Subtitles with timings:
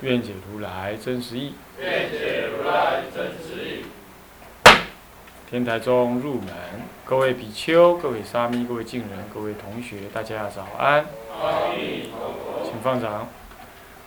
[0.00, 1.54] 愿解如来真实义。
[5.50, 6.46] 天台中入门，
[7.04, 11.04] 各位比丘、各位沙弥、各位敬人、各位同学，大家早安。
[12.64, 13.28] 请放掌。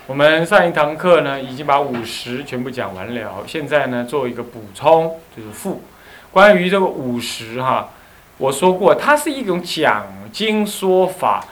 [0.07, 5.81] 我们上一堂课呢，已经把五十全部讲完了，现在呢，做一个补充，就是负。
[6.31, 7.89] 关于这个五十哈，
[8.37, 11.45] 我说过，它是一种讲经说法，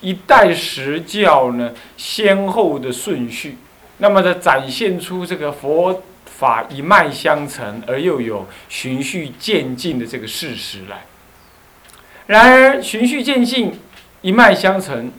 [0.00, 3.56] 一代十教呢先后的顺序，
[3.98, 11.04] 那么呢，展现出这个佛法一脉相承而又有循序渐进的这个事实来。
[12.26, 13.78] 然而，循序渐进、
[14.22, 15.10] 一脉相承，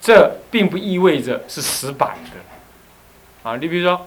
[0.00, 3.56] 这并不意味着是死板的啊。
[3.56, 4.06] 你比如说。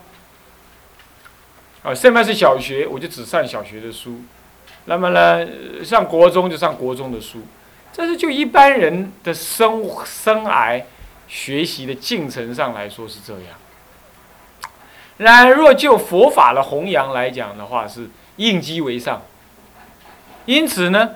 [1.81, 4.11] 啊，现在是小学，我就只上小学的书；
[4.83, 5.47] 那么呢，
[5.81, 7.39] 上国中就上国中的书。
[7.91, 10.85] 这是就一般人的生生癌
[11.27, 13.43] 学习的进程上来说是这样。
[15.17, 19.21] 然而，若就佛法的弘扬来讲的话，是应机为上。
[20.45, 21.09] 因此呢，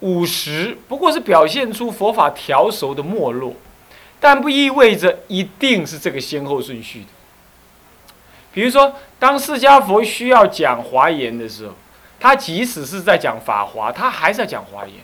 [0.00, 3.54] 五十不过是表现出佛法调熟的没落，
[4.20, 7.06] 但不意味着一定是这个先后顺序的。
[8.52, 11.74] 比如说，当释迦佛需要讲华严的时候，
[12.20, 14.96] 他即使是在讲法华，他还是要讲华严。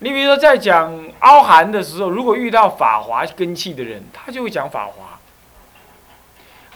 [0.00, 5.18] 你比如说，在讲凹含的时候，如果遇到法华根器的人，他就会讲法华。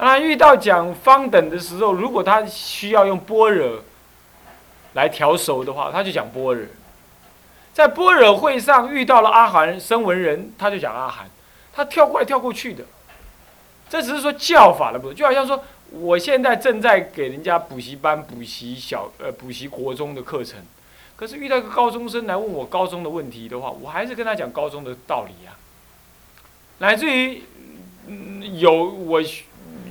[0.05, 3.83] 啊，遇到讲方等的时候，如果他需要用般若
[4.95, 6.65] 来调熟的话，他就讲般若。
[7.75, 11.29] 在般若会上遇到了阿含声闻人，他就讲阿含，
[11.73, 12.85] 他跳过来跳过去的。
[13.89, 20.61] 这只是说教法的不同，就好像说，我现在正在给人家补习班补习小呃补习国中的课程，
[21.19, 25.53] 可是遇到一个高中生来问我高中的问题的话，我还是跟他讲高中的道理呀。
[26.79, 27.43] 乃至于
[28.59, 29.21] 有我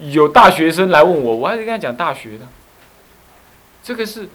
[0.02, 2.48] 有大学生来问我，我还是跟他讲大学的。
[3.84, 4.30] 这个是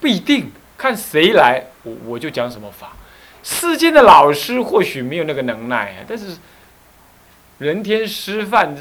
[0.00, 2.92] 不一定看谁来，我我就讲什么法。
[3.42, 6.36] 世间的老师或许没有那个能耐，但是。
[7.58, 8.76] 人天师范，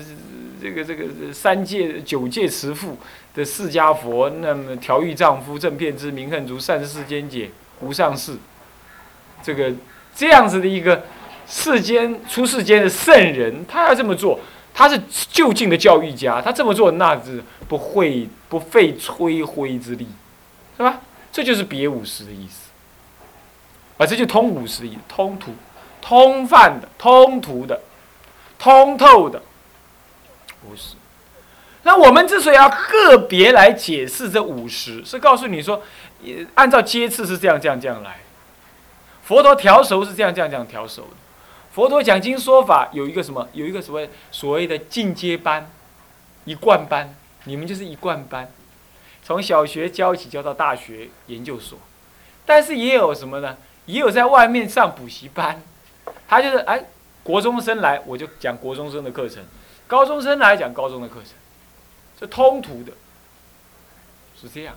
[0.65, 2.97] 这个这个三界九界慈父
[3.35, 8.35] 的释迦佛，那么调御丈夫正片之名恨足善世间解无上士，
[9.43, 9.71] 这个
[10.15, 11.03] 这样子的一个
[11.47, 14.39] 世间出世间的圣人，他要这么做，
[14.73, 14.99] 他是
[15.31, 20.07] 就近的教育家，他这么做那是不会不费吹灰之力，
[20.77, 20.99] 是吧？
[21.31, 22.71] 这就是别五十的意思，
[23.97, 25.53] 啊，这就通五十的意思，通途、
[26.01, 27.79] 通泛的、通途的。
[28.57, 29.39] 通透的，
[30.69, 30.95] 五十。
[31.83, 35.83] 那我们之所以要个别来解释这五十，是告诉你说，
[36.55, 38.21] 按照阶次是这样这样这样来。
[39.23, 41.09] 佛陀调熟是这样这样这样调熟的。
[41.71, 43.47] 佛陀讲经说法有一个什么？
[43.53, 45.69] 有一个所谓所谓的进阶班、
[46.45, 47.13] 一贯班。
[47.43, 48.51] 你们就是一贯班，
[49.23, 51.77] 从小学教起教到大学研究所。
[52.45, 53.57] 但是也有什么呢？
[53.85, 55.61] 也有在外面上补习班，
[56.27, 56.85] 他就是哎。
[57.23, 59.41] 国中生来，我就讲国中生的课程；
[59.87, 61.31] 高中生来讲高中的课程，
[62.19, 62.91] 这通途的，
[64.39, 64.75] 是这样，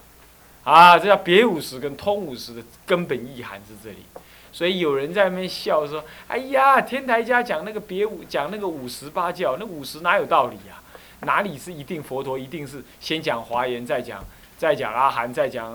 [0.65, 4.05] 啊，这叫别五十跟通五十的根本意涵是这里。
[4.51, 10.83] 所以有人在那边笑说：“哎呀，天台家讲那个别五，讲那个五十八教，那五十哪有道理呀？
[11.21, 14.25] 哪里是一定佛陀一定是先讲华严，再讲
[14.57, 15.71] 再讲阿含，再讲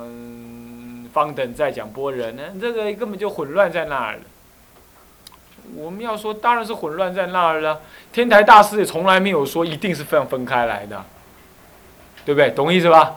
[1.14, 2.44] 方等，再讲般若呢？
[2.60, 4.22] 这个根本就混乱在那儿了。”
[5.76, 7.82] 我们要说，当然是混乱在那儿了。
[8.12, 11.04] 天台大师也从来没有说一定是分分开来的，
[12.26, 12.50] 对不对？
[12.52, 13.16] 懂意思吧？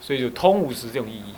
[0.00, 1.34] 所以就通五十这种意义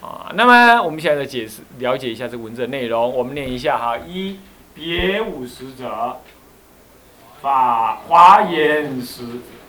[0.00, 0.32] 啊。
[0.34, 4.40] 那么我们现在解释了解一下这文字的内容，我们念一下哈：一
[4.74, 6.16] 别五十者，
[7.40, 9.22] 法华严时、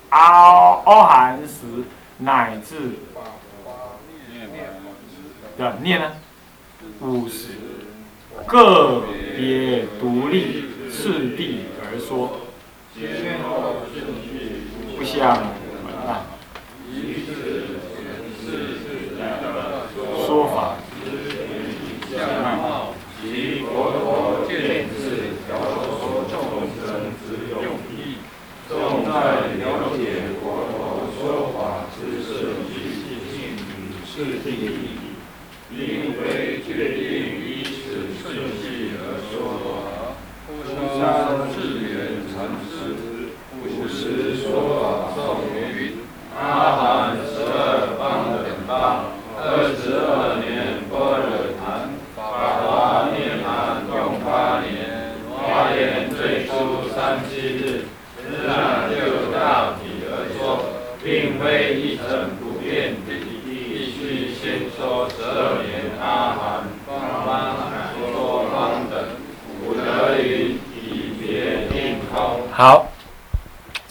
[0.08, 1.84] 阿阿含时
[2.18, 2.94] 乃至
[5.56, 6.12] 的念呢
[7.00, 7.48] 五十
[8.46, 9.02] 个
[9.36, 12.40] 别独立次第而说，
[14.96, 15.52] 不像
[15.84, 16.24] 本难
[20.26, 20.76] 说法。
[22.16, 25.48] 看号，及佛陀见智调
[26.00, 26.34] 所众
[26.80, 26.86] 生
[27.20, 28.18] 之用意，
[28.68, 28.72] 重
[29.04, 29.62] 在了
[29.96, 30.00] 解
[30.40, 30.42] 佛
[30.72, 30.72] 陀
[31.14, 31.56] 说法
[31.94, 32.28] 之设
[32.66, 32.70] 计
[33.30, 34.56] 性与设定意
[34.96, 35.14] 义，
[35.70, 36.24] 并非。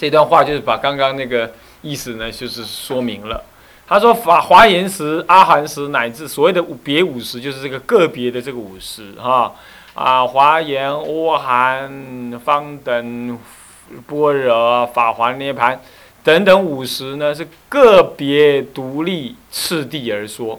[0.07, 1.51] 这段话就是把刚刚那个
[1.81, 3.44] 意思呢，就是说明了。
[3.86, 9.54] 他说法华严时、阿含时乃至所谓的别五十，就是这个个别的这个五十哈
[9.94, 13.38] 啊，华严、阿含、方等、
[14.07, 15.77] 般若、法华、涅盘
[16.24, 20.57] 等等五十呢，是个别独立次第而说，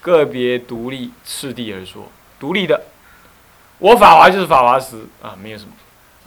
[0.00, 2.10] 个别独立次第而说，
[2.40, 2.80] 独立的。
[3.80, 5.72] 我法华就是法华时啊，没有什么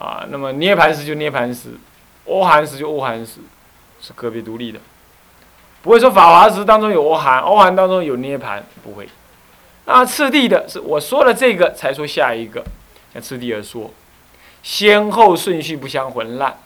[0.04, 0.28] 啊。
[0.30, 1.70] 那么涅盘时就涅盘时，
[2.26, 3.40] 阿含时就阿含时，
[4.02, 4.80] 是个别独立的。
[5.82, 9.08] 不会说法华时当中有阿含，阿含当中有涅盘，不会。
[9.86, 12.64] 那次第的是我说了这个才说下一个，
[13.14, 13.92] 像次第而说，
[14.64, 16.58] 先后顺序不相混乱。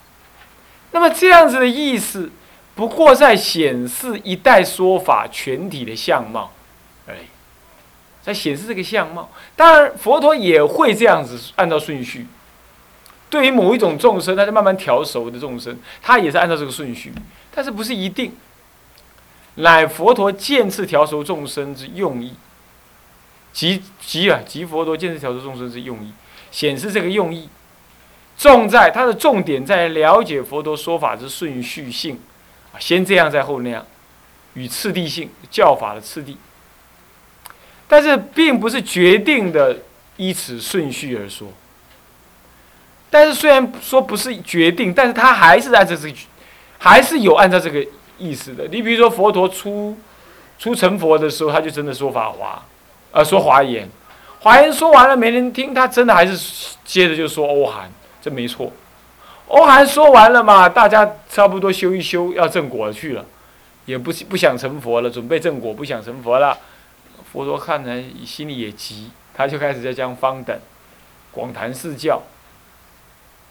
[0.92, 2.32] 那么这样子的意思，
[2.76, 6.54] 不过在显示一代说法全体的相貌
[7.06, 7.28] 而已，
[8.24, 9.30] 在显示这个相貌。
[9.58, 12.26] 当然，佛陀也会这样子按照顺序。
[13.30, 17.14] 对于某一种众生，他在慢慢调熟的众生，他也是按照这个顺序，
[17.54, 18.34] 但是不是一定。
[19.56, 22.34] 乃佛陀渐次调熟众生之用意，
[23.52, 26.14] 即即啊，即佛陀渐次调熟众生之用意，
[26.50, 27.50] 显示这个用意，
[28.38, 32.18] 重在它的重点在了解佛陀说法之顺序性，
[32.72, 33.86] 啊，先这样再后那样，
[34.54, 36.38] 与次第性教法的次第，
[37.86, 39.80] 但是并不是决定的
[40.16, 41.52] 依此顺序而说，
[43.10, 46.16] 但是虽然说不是决定，但是他还是按照这个，
[46.78, 47.86] 还是有按照这个。
[48.22, 49.98] 意思的，你比如说佛陀出
[50.58, 52.62] 出成佛的时候，他就真的说法华，
[53.14, 53.88] 呃，说华严，
[54.42, 57.90] 华严说完了没人听，他真的还是接着就说欧韩，
[58.22, 58.74] 这没错。
[59.48, 63.24] 欧韩说完了嘛，大家差不多修一修，要正果去了，
[63.86, 66.58] 也不不想成佛了，准备正果，不想成佛了。
[67.32, 70.60] 佛陀看来心里也急，他就开始在讲方等，
[71.32, 72.22] 广谈四教，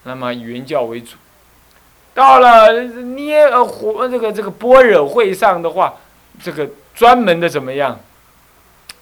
[0.04, 1.16] 那么以原教为主。
[2.14, 5.94] 到了捏呃火这个这个般若会上的话，
[6.42, 8.00] 这个专门的怎么样？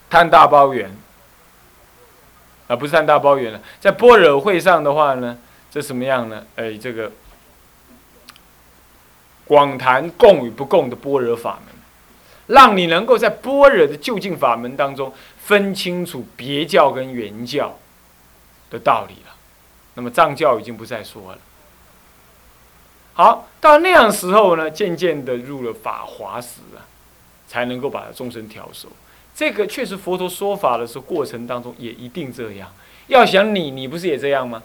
[0.08, 0.88] 探大包圆，
[2.68, 5.36] 啊不是探大包圆了，在般若会上的话呢，
[5.70, 6.44] 这什么样呢？
[6.54, 7.10] 哎，这个
[9.46, 11.74] 广谈共与不共的般若法门，
[12.46, 15.12] 让你能够在般若的究竟法门当中
[15.42, 17.76] 分清楚别教跟原教
[18.70, 19.16] 的道理。
[19.96, 21.38] 那么藏教已经不再说了。
[23.14, 26.86] 好，到那样时候呢，渐渐的入了法华时啊，
[27.48, 28.88] 才能够把众生调熟。
[29.34, 32.72] 这个确实佛陀说法的时候过程当中也一定这样。
[33.08, 34.62] 要想你，你不是也这样吗？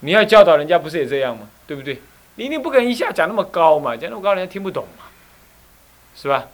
[0.00, 1.48] 你要教导人家，不是也这样吗？
[1.66, 2.00] 对不对？
[2.36, 5.04] 你一定不可能一下讲那么高嘛，讲那么高人家听不懂嘛，
[6.14, 6.46] 是吧？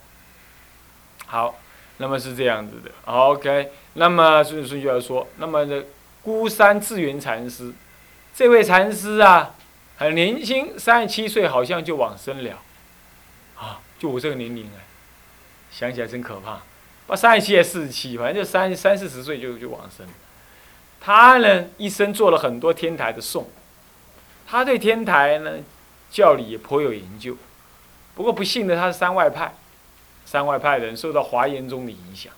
[1.27, 1.59] 好，
[1.97, 2.91] 那么是这样子的。
[3.05, 5.85] OK，那么顺顺序来说，那么的
[6.23, 7.73] 孤山智圆禅师，
[8.35, 9.55] 这位禅师啊。
[9.97, 12.59] 很年轻，三十七岁好像就往生了，
[13.55, 14.81] 啊，就我这个年龄啊，
[15.71, 16.63] 想起来真可怕。
[17.07, 20.13] 不，三十七还是四十七，反正就三三四十岁就就往生了。
[21.03, 23.51] 他呢，一生做了很多天台的颂，
[24.47, 25.59] 他对天台呢
[26.11, 27.37] 教理也颇有研究。
[28.15, 29.53] 不过不幸的，他是山外派，
[30.25, 32.33] 山外派人受到华严宗的影响。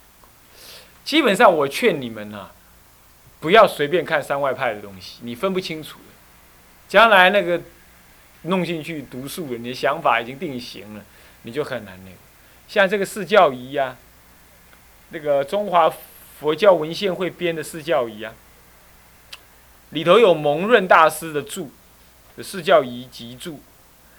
[1.04, 2.50] 基本上，我劝你们啊，
[3.42, 6.04] 不要随便看山外派的东西，你分不清楚的。
[6.88, 7.60] 将来那个
[8.42, 11.04] 弄进去读书了，你的想法已经定型了，
[11.42, 12.16] 你就很难那个。
[12.68, 13.96] 像这个四教仪呀，
[15.10, 15.92] 那个中华
[16.38, 18.32] 佛教文献会编的四教仪啊，
[19.90, 21.72] 里头有蒙润大师的注，
[22.40, 23.60] 四教仪集注，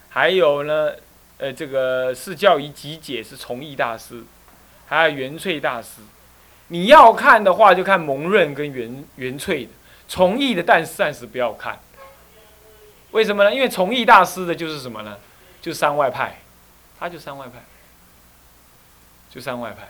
[0.10, 0.92] 还有呢，
[1.38, 4.24] 呃，这个四教仪集解是崇义大师，
[4.88, 6.02] 还有元翠大师。
[6.68, 9.72] 你要看的话，就看蒙润跟元元翠的，
[10.08, 11.80] 崇义的，但暂时不要看。
[13.12, 13.54] 为什么呢？
[13.54, 15.18] 因为崇义大师的就是什么呢？
[15.62, 16.40] 就是山外派，
[17.00, 17.64] 他就山外派，
[19.30, 19.88] 就山外派。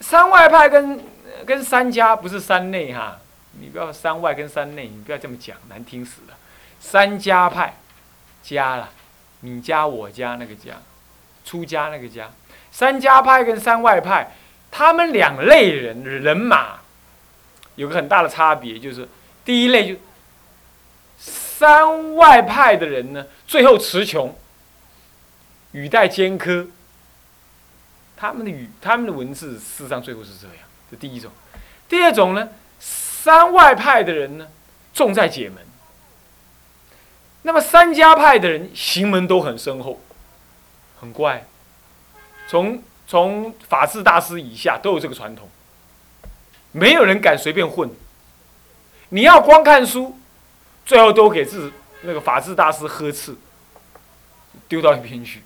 [0.00, 1.04] 山外派跟
[1.44, 3.18] 跟三家不是山内哈，
[3.60, 6.36] 你不要山外跟山内，你不要这么讲，难听死了。
[6.80, 7.74] 三家派，
[8.42, 8.90] 家了，
[9.40, 10.74] 你家我家那个家，
[11.44, 12.30] 出家那个家。
[12.70, 14.32] 三家派跟山外派
[14.70, 16.80] 他们两类人人马
[17.76, 19.08] 有个很大的差别，就是
[19.44, 20.00] 第一类就
[21.18, 24.36] 山外派的人呢，最后词穷，
[25.72, 26.66] 语带尖刻。
[28.16, 30.56] 他们的语，他们的文字，事实上最后是这样。
[30.90, 31.30] 这第一种。
[31.88, 32.48] 第二种呢，
[32.80, 34.48] 山外派的人呢，
[34.92, 35.64] 重在解门。
[37.42, 40.00] 那么三家派的人行门都很深厚，
[41.00, 41.46] 很怪。
[42.48, 45.48] 从从法治大师以下都有这个传统，
[46.72, 47.90] 没有人敢随便混。
[49.08, 50.18] 你要光看书，
[50.84, 51.72] 最后都给自
[52.02, 53.34] 那个法治大师呵斥，
[54.68, 55.42] 丢到一边去。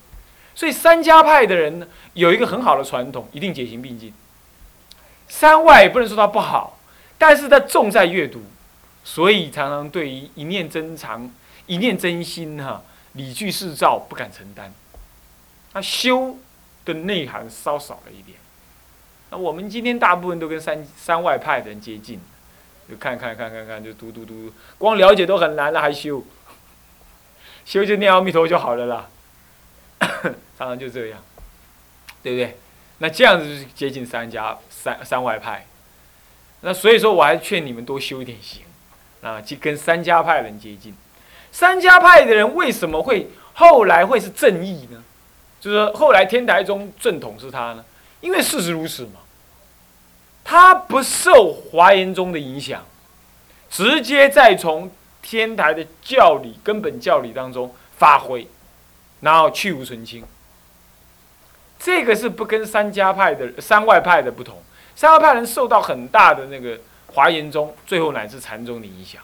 [0.57, 4.13] 所以三家派的人呢，有一个很好的传统，一定解行并进。
[5.29, 6.79] 山外也不能说他不好，
[7.17, 8.43] 但是他重在阅读，
[9.05, 11.31] 所以常常对于一念真常、
[11.67, 14.75] 一念真心哈，理具事照不敢承担。
[15.73, 16.37] 他修
[16.85, 18.39] 的内涵稍少了一点。
[19.31, 22.21] 那我们今天大部分都跟三三外派的人接近，
[22.89, 26.23] 就看看看看看，就读读读，光了解都很难了，还修？
[27.65, 29.09] 修就念阿弥陀就好了啦。
[30.59, 31.19] 常常就这样，
[32.23, 32.57] 对不对？
[32.99, 35.67] 那这样子就是接近三家三三外派。
[36.61, 38.63] 那所以说，我还劝你们多修一点行，
[39.23, 40.95] 啊，去跟三家派人接近。
[41.51, 45.03] 三家派的人为什么会后来会是正义呢？
[45.63, 47.85] 就是后来天台宗正统是他呢？
[48.21, 49.21] 因为事实如此嘛。
[50.45, 52.85] 他不受华严宗的影响，
[53.71, 54.91] 直接再从
[55.23, 58.47] 天台的教理根本教理当中发挥。
[59.21, 60.25] 然后去无存清，
[61.79, 64.61] 这个是不跟三家派的三外派的不同。
[64.97, 66.77] 三外派人受到很大的那个
[67.07, 69.23] 华严宗，最后乃至禅宗的影响，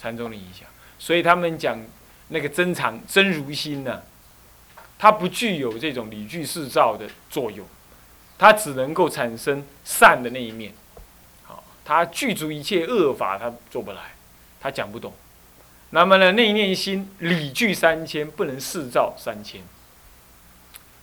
[0.00, 0.66] 禅宗的影响，
[0.98, 1.78] 所以他们讲
[2.26, 4.02] 那个真常真如心呢，
[5.02, 7.66] 它不具有这种理具事照的作用，
[8.38, 10.72] 它只能够产生善的那一面，
[11.42, 14.14] 好，它具足一切恶法，它做不来，
[14.60, 15.12] 它讲不懂。
[15.90, 19.60] 那么呢，内念心理具三千，不能四照三千。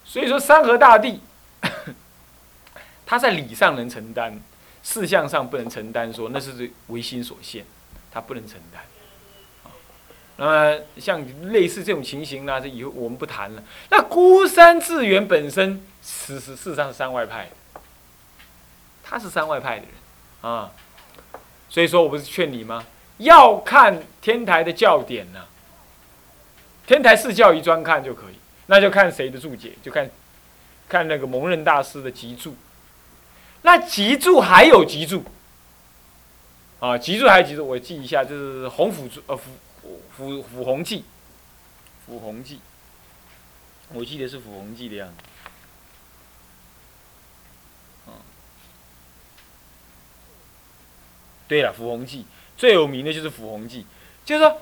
[0.06, 1.20] 所以说，山河大地，
[3.06, 4.39] 他在理上能承担，
[4.82, 6.13] 事项上不能承担。
[6.13, 7.65] 说那是唯心所限，
[8.10, 8.82] 他不能承担。
[10.39, 13.63] 那么像类似这种情形呢，这以后我们不谈了。
[13.91, 17.50] 那孤山智远本身，事实事实上是山外派，
[19.03, 20.72] 他是山外派的人啊。
[21.69, 22.86] 所以说我不是劝你吗？
[23.17, 25.41] 要看天台的教典呢，
[26.88, 28.36] 天台四教一专看就可以，
[28.67, 30.10] 那就看谁的注解，就看，
[30.88, 32.55] 看那个蒙任大师的集注。
[33.63, 35.22] 那集注还有集注，
[36.79, 39.38] 啊，集注还有集注，我记一下，就是洪府注，呃，
[40.20, 41.06] 府府弘记，
[42.06, 42.60] 府弘记，
[43.94, 45.14] 我记得是府弘记的样子。
[51.48, 52.26] 对了，府弘记。
[52.58, 53.84] 最有名的就是《辅弘记》，
[54.26, 54.62] 就是说，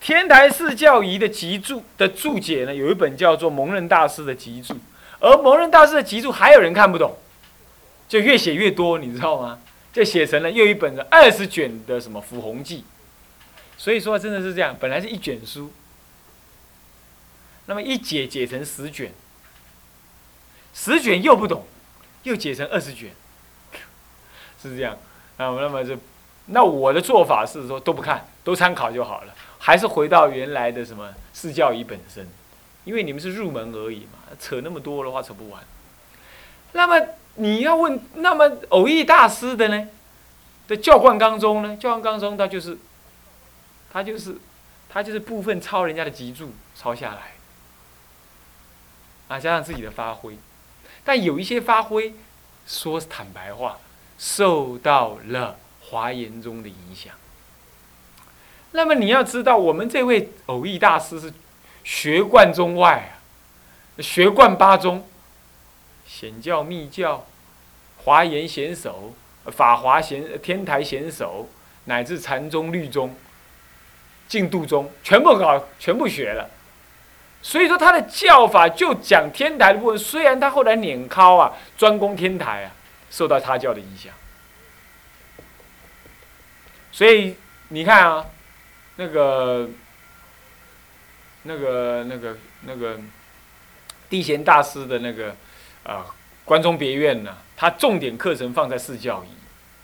[0.00, 4.74] 天台四教仪的集注的注解呢，有一本叫做蒙任大师的集注，
[5.20, 7.14] 而蒙任大师的集注还有人看不懂，
[8.08, 9.60] 就越写越多，你知道吗？
[9.92, 12.78] 就写成了又一本的二十卷的什么《辅弘记》，
[13.78, 15.72] 所以说真的是这样，本来是一卷书，
[17.66, 19.12] 那么一解解成十卷，
[20.74, 21.66] 十卷又不懂，
[22.22, 23.10] 又解成二十卷，
[24.62, 24.94] 是这样
[25.36, 25.96] 啊，那么就。
[26.48, 32.24] 那我的做法是说都不看，都参考就好了，还是回到原来的什么四教仪本身，
[32.84, 35.60] 因为你们是入门而已嘛，扯那么多的话扯不完。
[36.70, 37.04] 那么
[37.34, 39.88] 你要问，那么偶益大师的呢？
[40.68, 41.76] 的教观当中呢？
[41.78, 42.78] 教观当中他就是，
[43.96, 44.36] 他就是，
[44.90, 47.32] 他就是部分抄人家的集注抄下来，
[49.28, 50.36] 啊，加上自己的发挥，
[51.02, 52.12] 但有一些发挥，
[52.66, 53.78] 说坦白话，
[54.18, 55.56] 受到了。
[55.88, 57.14] 华严宗的影响。
[58.72, 61.32] 那么你要知道，我们这位偶益大师是
[61.84, 63.12] 学贯中外
[63.96, 65.08] 啊，学贯八宗，
[66.04, 67.24] 显教、密教、
[67.98, 71.48] 华严贤手、法华贤、天台贤手，
[71.84, 73.14] 乃至禅宗、律宗、
[74.28, 76.50] 进度宗，全部搞，全部学了。
[77.42, 82.72] 所以说他的教法就讲天台的部分，虽然他后来碾考啊，专攻天台啊，
[83.10, 84.12] 受到他教的影响。
[86.90, 87.36] 所以
[87.68, 88.26] 你看啊，
[88.96, 89.68] 那个、
[91.44, 92.98] 那个、那个、那个
[94.10, 95.36] 地贤大师的那个
[95.84, 96.06] 啊
[96.44, 99.28] 关中别院呢，他重点课程放在四教仪，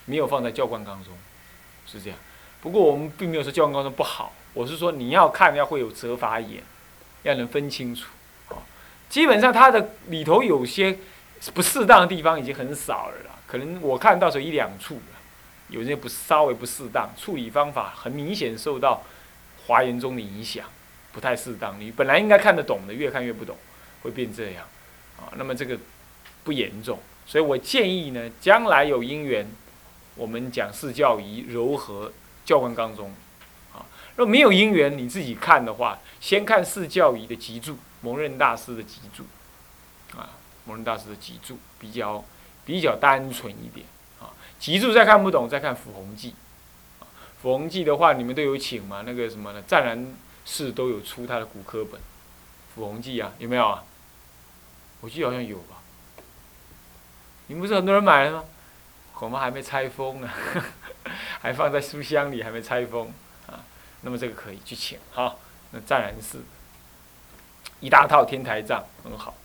[0.05, 1.13] 没有放在教官纲中，
[1.85, 2.19] 是这样。
[2.63, 6.63] 不过我们并没有说教官纲中不好，我是说你要看要会有责罚眼，
[7.23, 8.07] 要能分清楚。
[9.09, 10.97] 基本上他的里头有些
[11.53, 14.97] 不适当的地方已经很少了啦，可能我看到时候一两处，
[15.67, 19.03] 有些不稍微不适当，处理方法很明显受到
[19.67, 20.65] 华严中的影响，
[21.11, 21.77] 不太适当。
[21.77, 23.57] 你本来应该看得懂的，越看越不懂，
[24.03, 24.65] 会变这样
[25.17, 25.29] 啊。
[25.35, 25.77] 那么这个
[26.45, 29.45] 不严重，所以我建议呢，将来有因缘，
[30.15, 32.11] 我们讲四教仪柔和
[32.45, 33.13] 教官纲中
[33.73, 33.85] 啊。
[34.15, 39.25] 若没有因缘，你自己看的话，先看四教仪的集注，蒙任大师的集注
[40.17, 40.29] 啊。
[40.65, 42.23] 摩人大师的脊柱比较
[42.63, 43.85] 比较单纯一点
[44.21, 46.29] 啊，脊柱再看不懂，再看《辅弘记》
[47.03, 47.03] 啊，
[47.41, 49.03] 《辅弘记》的话，你们都有请嘛？
[49.05, 49.61] 那个什么呢？
[49.67, 51.99] 湛然寺都有出他的古科本，
[52.73, 53.83] 《辅弘记》啊，有没有啊？
[55.01, 55.81] 我记得好像有吧？
[57.47, 58.45] 你们不是很多人买了吗？
[59.13, 60.29] 恐怕还没拆封呢，
[61.41, 63.11] 还放在书箱里，还没拆封
[63.47, 63.59] 啊。
[64.01, 65.35] 那么这个可以去请哈。
[65.71, 66.43] 那湛然寺
[67.79, 69.35] 一大套天台藏很好。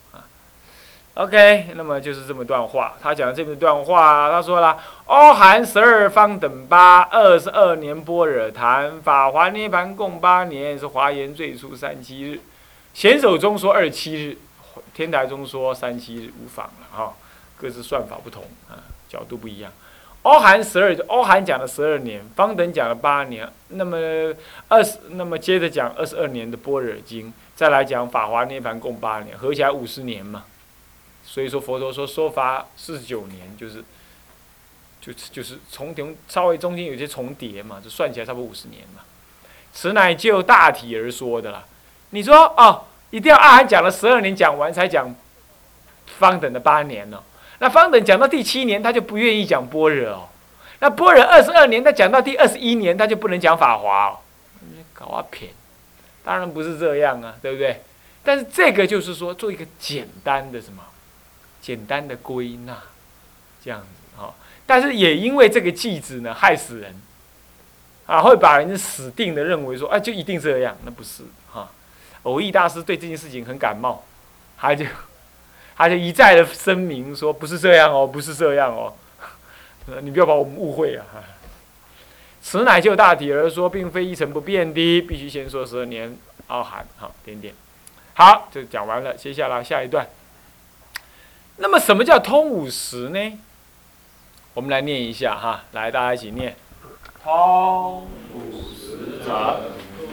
[1.15, 2.97] OK，那么就是这么段话。
[3.03, 12.41] 他讲这么段话，他说了：“阿含十二方等八，二十二年般若谈，法华涅盘共八年，是华严最初三七日。
[12.95, 14.39] 贤手中说二七日，
[14.95, 17.13] 天台中说三七日，无妨了哈。
[17.57, 19.73] 各自算法不同啊，角度不一样。
[20.23, 23.49] 阿含十二，阿含讲了十二年，方等讲了八年。
[23.69, 23.97] 那么
[24.69, 30.45] 二十，那么接着讲二十二年的般若经，再来讲法华涅盘共八年，合起来五十年嘛。”
[31.25, 33.85] 所以说佛陀说说法四十九年，就是，
[35.01, 39.03] 就是就是重叠，稍微中间有些重叠嘛，就算起来差不多五十年嘛。
[39.73, 41.65] 此乃就大体而说的啦。
[42.11, 45.15] 你说哦，一定要阿含讲了十二年讲完才讲
[46.19, 47.23] 方等的八年呢？
[47.59, 50.29] 那方等讲到第七年他就不愿意讲般若哦。
[50.81, 54.19] 那般若二十二年他讲到第二十一年他就不能讲法华哦。
[54.95, 55.51] 搞啊偏，
[56.25, 57.83] 当然不是这样啊，对不对？
[58.25, 60.83] 但是这个就是说做一个简单的什么？
[61.61, 62.79] 简单的归纳，
[63.63, 64.33] 这样子哈，
[64.65, 66.95] 但是也因为这个句子呢，害死人，
[68.07, 71.69] 啊，会把人死定的认为说，哎，就一定这样，那不是哈。
[72.23, 74.05] 偶义大师对这件事情很感冒，
[74.57, 74.85] 他就
[75.79, 78.93] 他就一再的声明说，不是这样哦，不是这样哦，
[80.03, 81.07] 你不要把我们误会啊。
[82.43, 86.15] 此乃就大体而说，并非一成不变的，必须先说十二年
[86.49, 87.55] 奥含，好，点点，
[88.15, 90.07] 好，这讲完了，接下来下一段。
[91.61, 93.39] 那么什么叫通五十呢？
[94.55, 96.55] 我们来念一下哈，来大家一起念。
[97.23, 99.61] 通五十者，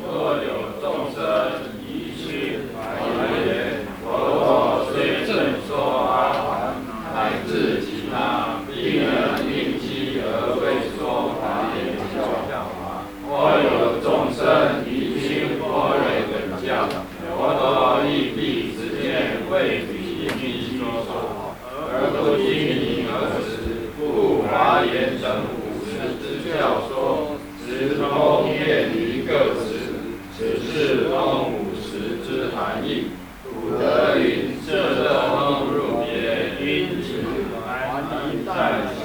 [0.01, 2.97] 若有众生疑心怀
[3.45, 5.77] 言，佛陀虽正说
[6.09, 6.75] 阿含，
[7.13, 12.25] 乃至其他，并能应机而为说华严教
[12.81, 13.05] 法。
[13.29, 13.29] 或
[13.61, 16.33] 有众生疑心般若等
[16.65, 16.89] 教，
[17.37, 19.85] 佛陀亦必直见为。
[21.97, 33.11] 不听你而时，故华严等五十之教说，直通遍于各时，此是通五十之含义。
[33.43, 34.69] 古德云：这
[35.29, 37.23] 通入别，因此
[37.63, 38.49] 含义在
[38.91, 38.97] 此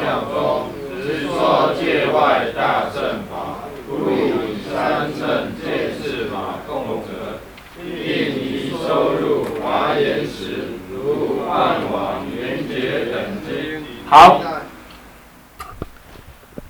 [0.00, 0.70] 教中，
[1.02, 7.40] 只说界外大正法，故以三乘戒事法共得，
[7.76, 11.98] 并以收入华严时，如暗网。
[14.06, 14.40] 好，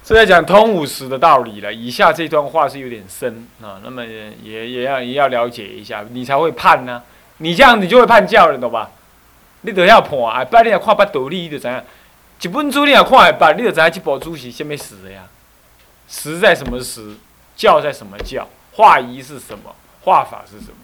[0.04, 1.72] 是在讲通五十的道理了。
[1.72, 7.00] 以下这段话是有点深啊，那么也也要也要了解一下，你才会判呢。
[7.37, 8.90] 你这样你就会判教了，懂吧？
[9.61, 11.81] 你都要判，哎，不你要看不道理，你就怎样？
[12.40, 15.22] 一本书你要看不，你就知影这部书是什么时的呀？
[16.09, 17.14] 实在什么时？
[17.54, 18.48] 教在什么教？
[18.72, 19.74] 化仪是什么？
[20.02, 20.78] 化法是什么？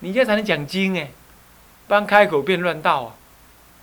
[0.00, 1.10] 你这样才能讲经哎，
[1.86, 3.14] 不然开口便乱道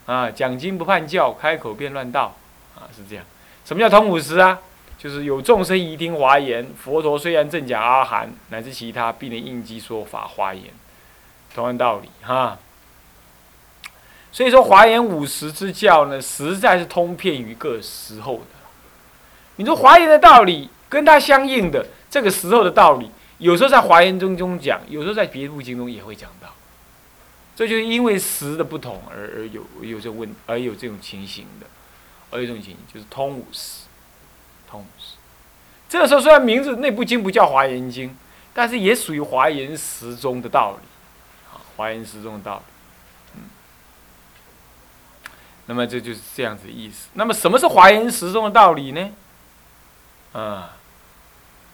[0.08, 0.14] 啊。
[0.14, 2.36] 啊，讲经不判教，开口便乱道，
[2.76, 3.24] 啊，是这样。
[3.70, 4.58] 什么叫通五十啊？
[4.98, 10.74] 就是有众生疑听华言，佛陀虽然正讲阿含乃至其他，必能应机说法华言，
[11.54, 12.58] 同样道理哈。
[14.32, 18.42] 所以说华严五十之教呢，实在是通遍于各时候的。
[19.58, 26.48] 你说华严的道理跟它相应的这个时候的道理，有时候在华严经中讲，有时候在别部经中也会讲到。
[27.56, 31.68] 这就是因为时的不同而而有有这问而有这种情形的，
[32.32, 33.86] 而有一种情形就是通五十，
[34.70, 35.16] 通五十。
[35.88, 38.16] 这个时候虽然名字那部经不叫华严经，
[38.54, 40.88] 但是也属于华严十中的道理，
[41.52, 42.64] 啊，华严十中的道理。
[45.66, 47.10] 那么这就是这样子的意思。
[47.14, 49.12] 那么什么是华严十中的道理呢？
[50.34, 50.76] 啊，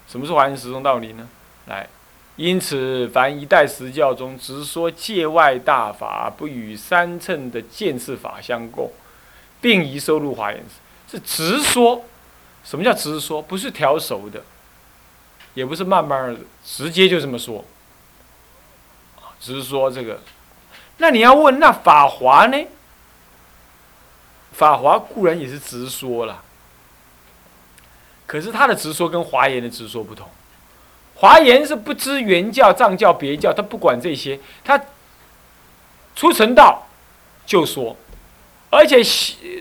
[0.05, 1.29] 什么是华严十中道理呢？
[1.67, 1.87] 来，
[2.35, 8.91] 因此，凡一代十教中直说界外大法，不与三乘的见次法相共，
[9.65, 12.05] 并宜收入华严寺是直说。
[12.63, 13.41] 什么叫直说？
[13.41, 14.43] 不是调熟的，
[15.55, 17.65] 也不是慢慢的，直接就这么说。
[19.39, 20.19] 直说这个，
[20.97, 22.57] 那你要问，那法华呢？
[24.51, 26.43] 法华固然也是直说了，
[28.27, 30.27] 可是他的直说跟华严的直说不同。
[31.15, 34.79] 华严是不知原教、藏教、别教，他不管这些，他
[36.15, 36.87] 出成道
[37.45, 37.95] 就说，
[38.75, 39.03] 而且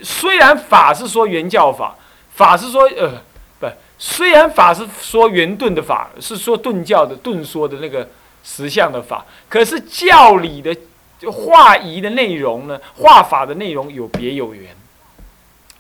[0.03, 1.97] 虽然法是说原教法，
[2.35, 3.23] 法是说呃
[3.61, 3.67] 不，
[3.99, 8.09] 虽然法是说圆顿的法，是说顿教的顿说的那个
[8.43, 10.77] 实相的法，可是教理的
[11.19, 14.75] 就化仪的内容呢，化法的内容有别有缘，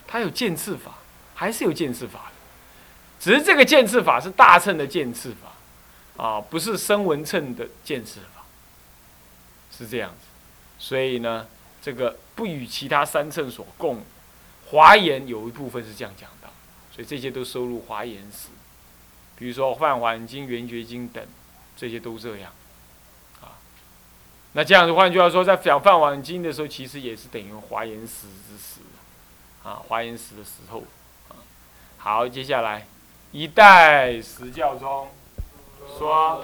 [0.07, 0.92] 它有渐次法，
[1.35, 2.33] 还是有渐次法的，
[3.20, 5.51] 只是这个渐次法是大乘的渐次法。
[6.16, 8.44] 啊，不是声闻称的见识法，
[9.77, 10.29] 是这样子，
[10.79, 11.44] 所以呢，
[11.83, 14.03] 这个不与其他三乘所共。
[14.66, 16.49] 华严有一部分是这样讲的，
[16.90, 18.49] 所以这些都收入华严史。
[19.37, 21.25] 比如说《梵环经》《圆觉经》等，
[21.77, 22.51] 这些都这样。
[23.42, 23.61] 啊，
[24.55, 28.81] 那这样子换句话说，在讲《梵环经》的时候，其实也是等于华严史之时，
[29.62, 30.83] 啊，华严史的时候。
[31.29, 31.37] 啊，
[31.99, 32.87] 好，接下来
[33.33, 35.09] 一代十教中。
[35.99, 36.42] 说。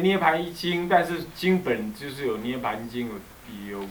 [0.00, 3.88] 涅盘一经，但是经本就是有涅盘经，有有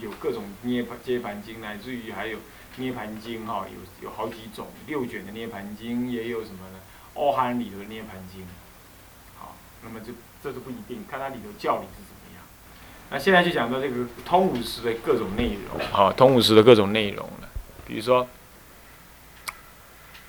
[0.00, 2.38] 有各种涅盘涅盘经，乃至于还有
[2.76, 6.78] 涅盘经哈，有有好几种六卷的涅盘经，也有什么呢？
[7.14, 8.44] 阿含里头的涅盘经。
[9.38, 12.44] 好，那么这这都不一定，看它里头教理是怎么样。
[13.10, 17.48] 那现在就讲到这个通五十的各种内容，好，通五十的各种内容了，
[17.86, 18.26] 比如说。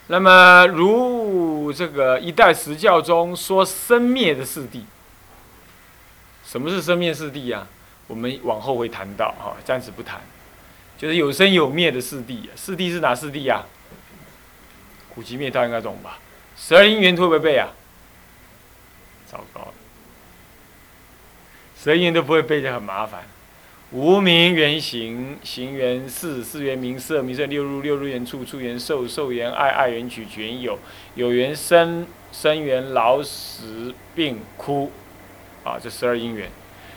[0.08, 4.82] 那么，如这个一代十教中说生灭的四谛，
[6.52, 7.66] 什么是生灭四谛呀？
[8.08, 10.20] 我们往后会谈到，哈，暂时不谈。
[10.98, 13.64] 就是有生有灭的四谛，四谛是哪四谛呀？
[15.16, 16.20] 苦集灭道应该懂吧？
[16.58, 17.70] 十二因缘会不会背啊？
[19.26, 19.74] 糟糕了，
[21.82, 23.24] 十二因缘都不会背就很麻烦。
[23.92, 30.78] 无名缘行，行缘四，四缘名色，名色六入，六入缘处，处缘受，受缘爱，爱缘取，缘有，
[31.16, 34.92] 有缘生，生缘老死病哭，
[35.64, 36.50] 啊，这十二因缘，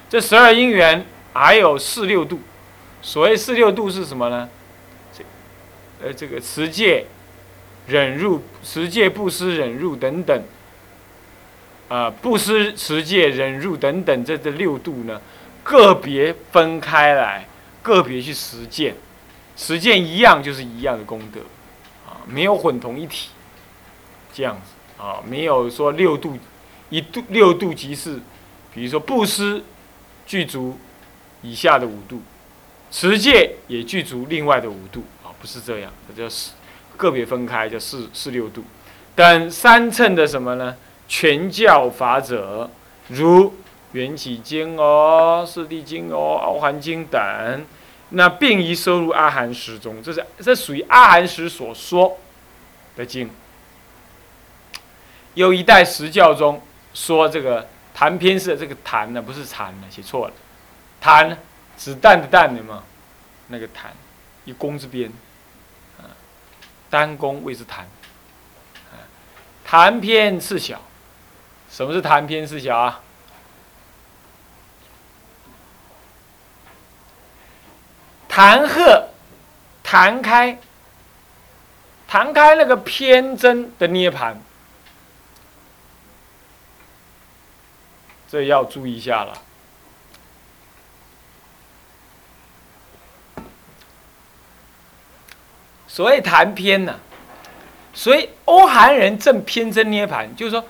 [0.09, 2.41] 这十二因缘还有四六度，
[3.03, 4.49] 所谓四六度是什么呢？
[5.13, 5.25] 这，
[6.03, 7.07] 呃，这个持戒、
[7.87, 10.43] 忍入、持戒、不施、忍入等等，
[11.89, 15.21] 啊，布施、持戒、忍入等等，这这六度呢？
[15.63, 17.47] 个别分开来，
[17.83, 18.95] 个别去实践，
[19.57, 21.41] 实践一样就是一样的功德，
[22.07, 23.31] 啊，没有混同一体，
[24.33, 26.39] 这样子啊，没有说六度
[26.91, 28.21] 一度六度即是，
[28.75, 29.63] 比如说布施
[30.27, 30.79] 具足
[31.43, 32.21] 以下的五度，
[32.91, 36.53] 持戒也具足另外的五度啊，不是这样，这叫四
[36.97, 38.65] 个别分开叫四四六度，
[39.15, 40.77] 等三乘的什么呢？
[41.09, 42.71] 全教法者
[43.09, 43.55] 如。
[43.95, 47.65] 缘起经哦，四谛经哦，阿含经等，
[48.09, 52.19] 那并宜收入阿含时中，这是这属于阿含时所说
[52.97, 53.31] 的经。
[55.35, 56.61] 有一代实教中
[56.93, 60.35] 说这个坛篇是这个弹呢，不是禅呢，写错了，
[61.01, 61.39] 弹
[61.77, 62.83] 子弹的弹的嘛，
[63.49, 63.93] 那个弹
[64.45, 65.11] 一弓之边，
[66.91, 67.87] 单弓谓之弹。
[69.65, 70.81] 弹偏是小。
[71.71, 73.01] 什么是弹偏是小啊？
[78.29, 79.09] 弹鹤，
[79.83, 80.59] 弹开，
[82.07, 84.41] 弹开那个偏真的涅盘，
[88.35, 89.33] 这要注意一下了。
[95.87, 96.99] 所谓谈偏呢，
[97.93, 100.65] 所以欧韩人正偏真涅盘，就是说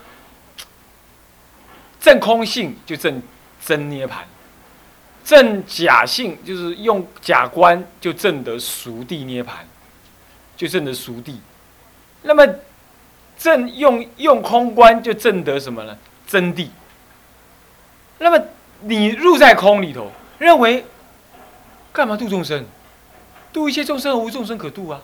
[1.99, 3.23] 正空性就正
[3.65, 4.27] 真涅盘。
[5.25, 9.67] 正假性就是用假观就正得熟地涅盘，
[10.55, 11.41] 就正得熟地。
[12.21, 12.47] 那么
[13.39, 15.97] 正用用空观就正得什么呢？
[16.27, 16.69] 真谛。
[18.19, 18.45] 那么
[18.81, 20.85] 你入在空里头，认为
[21.93, 22.65] 干嘛度众生？
[23.53, 25.01] 度一切众生，无众生可度啊！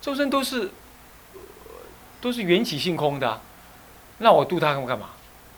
[0.00, 0.70] 众生都是
[2.20, 3.40] 都是缘起性空的，
[4.18, 5.10] 那我度他干嘛干嘛？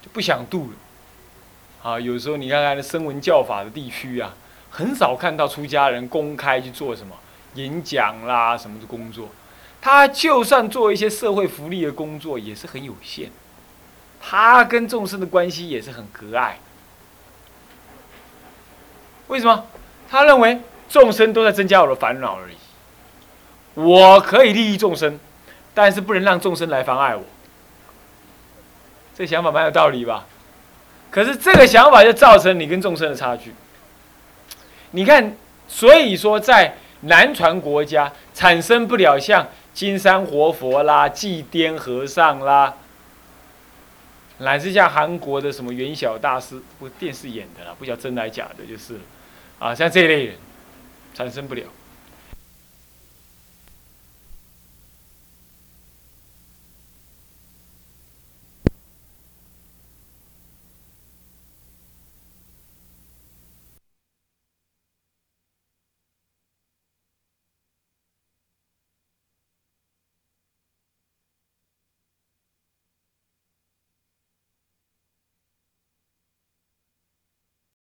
[0.02, 1.90] 就不想度了。
[1.90, 4.34] 啊，有时候你看看那声闻教法的地区啊，
[4.70, 7.14] 很少看到出家人公开去做什么
[7.54, 9.28] 演讲啦什么的工作。
[9.80, 13.30] 他就算做一些社会福利的工作，也是很有限。
[14.26, 16.58] 他跟众生的关系也是很隔爱。
[19.28, 19.66] 为什么？
[20.10, 22.56] 他认为众生都在增加我的烦恼而已。
[23.74, 25.18] 我可以利益众生，
[25.74, 27.24] 但是不能让众生来妨碍我。
[29.14, 30.24] 这想法蛮有道理吧？
[31.10, 33.54] 可是这个想法就造成你跟众生的差距。
[34.92, 35.36] 你看，
[35.68, 42.74] 所以说在南传国家产生不了像金山活佛啦、祭颠和尚啦，
[44.38, 48.98] 乃至像韩国的什么元晓大师，不电视演的啦，不晓得真的假的，就是，
[49.58, 50.36] 啊，像这一类人
[51.14, 51.62] 产生不了。